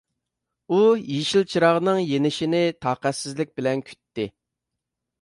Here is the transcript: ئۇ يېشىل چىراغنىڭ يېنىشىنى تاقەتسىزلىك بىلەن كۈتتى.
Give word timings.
ئۇ 0.71 0.79
يېشىل 1.01 1.45
چىراغنىڭ 1.51 2.01
يېنىشىنى 2.05 2.65
تاقەتسىزلىك 2.89 3.57
بىلەن 3.61 3.89
كۈتتى. 3.93 4.31